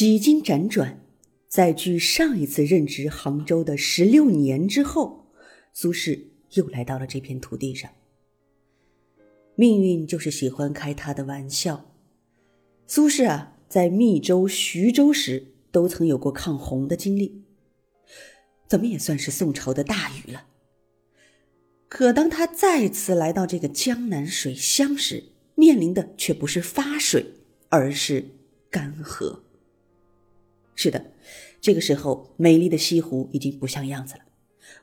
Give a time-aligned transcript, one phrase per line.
[0.00, 1.04] 几经辗转，
[1.46, 5.26] 在距上一次任职杭州的十六年之后，
[5.74, 6.18] 苏轼
[6.52, 7.90] 又来到了这片土地上。
[9.56, 11.92] 命运就是喜欢开他的玩笑。
[12.86, 17.44] 苏轼啊，在密州、徐州时都曾有过抗洪的经历，
[18.66, 20.46] 怎么也算是宋朝的大禹了。
[21.90, 25.24] 可当他再次来到这个江南水乡时，
[25.56, 27.34] 面临的却不是发水，
[27.68, 28.24] 而是
[28.70, 29.40] 干涸。
[30.82, 31.12] 是的，
[31.60, 34.20] 这个时候美丽的西湖已经不像样子了，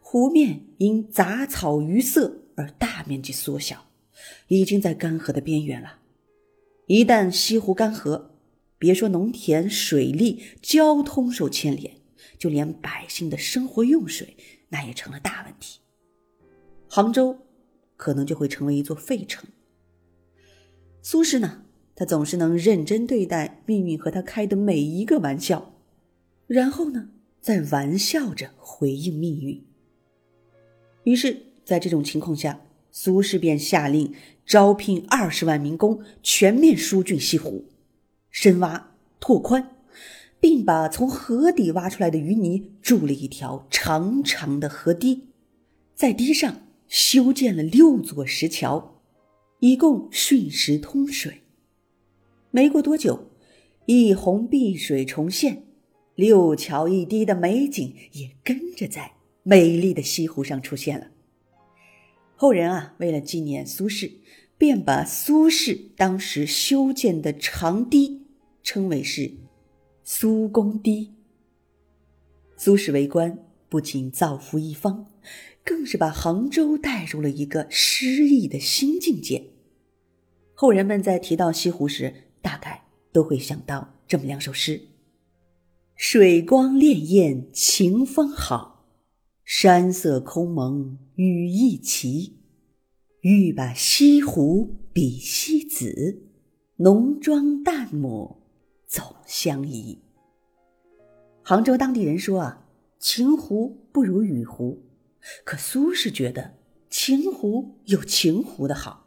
[0.00, 3.86] 湖面因杂草鱼色而大面积缩小，
[4.48, 6.00] 已经在干涸的边缘了。
[6.88, 8.30] 一旦西湖干涸，
[8.76, 11.94] 别说农田、水利、交通受牵连，
[12.36, 14.36] 就连百姓的生活用水，
[14.70, 15.78] 那也成了大问题。
[16.88, 17.38] 杭州
[17.96, 19.48] 可能就会成为一座废城。
[21.02, 21.62] 苏轼呢，
[21.94, 25.70] 他总是能认真对待命运和他开的每一个玩笑。
[26.54, 27.08] 然后呢，
[27.40, 29.60] 再玩笑着回应命运。
[31.02, 32.60] 于是，在这种情况下，
[32.92, 34.14] 苏轼便下令
[34.46, 37.64] 招聘二十万民工，全面疏浚西湖，
[38.30, 39.68] 深挖拓宽，
[40.38, 45.24] 并把从河底挖出来的淤泥筑了一条长长的河堤，
[45.96, 49.00] 在堤上修建了六座石桥，
[49.58, 51.40] 以供浚石通水。
[52.52, 53.32] 没过多久，
[53.86, 55.64] 一泓碧水重现。
[56.14, 61.08] 六桥一堤的美景也跟着在美丽的西湖上出现了。
[62.36, 64.12] 后人啊，为了纪念苏轼，
[64.56, 68.22] 便把苏轼当时修建的长堤
[68.62, 69.32] 称为是
[70.04, 71.14] “苏公堤”。
[72.56, 73.38] 苏轼为官，
[73.68, 75.10] 不仅造福一方，
[75.64, 79.50] 更是把杭州带入了一个诗意的新境界。
[80.54, 84.80] 后人们在提到西湖时，大概都会想到这么两首诗。
[85.96, 88.84] 水光潋滟晴方好，
[89.44, 92.40] 山色空蒙雨亦奇。
[93.20, 96.24] 欲把西湖比西子，
[96.76, 98.42] 浓妆淡抹
[98.88, 100.00] 总相宜。
[101.42, 102.66] 杭州当地人说啊，
[102.98, 104.82] 晴湖不如雨湖，
[105.44, 106.54] 可苏轼觉得
[106.90, 109.06] 晴湖有晴湖的好，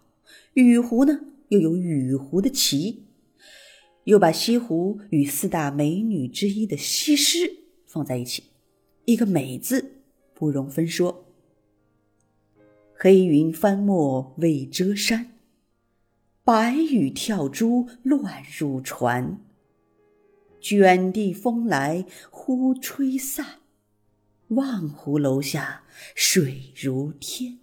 [0.53, 1.19] 雨湖呢
[1.49, 3.06] 又有雨湖的奇。
[4.07, 8.43] 又把西湖与四大美女之一的西施放在一起，
[9.03, 9.99] 一个“美”字
[10.33, 11.25] 不容分说。
[12.93, 15.33] 黑云翻墨未遮山，
[16.45, 19.41] 白雨跳珠乱入船。
[20.61, 23.59] 卷地风来忽吹散，
[24.47, 25.83] 望湖楼下
[26.15, 27.59] 水如天。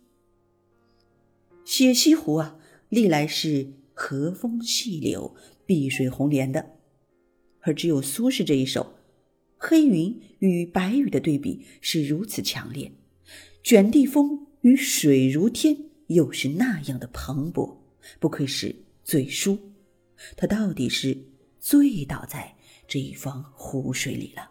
[1.64, 2.58] 写西湖啊，
[2.90, 5.34] 历来是和风细柳。
[5.66, 6.78] 碧水红莲的，
[7.60, 8.94] 而只有苏轼这一首，
[9.56, 12.92] 黑云与白雨的对比是如此强烈，
[13.62, 15.76] 卷地风与水如天
[16.08, 17.76] 又是那样的磅礴，
[18.20, 19.58] 不愧是醉书，
[20.36, 21.16] 他到底是
[21.58, 22.54] 醉倒在
[22.86, 24.50] 这一方湖水里了。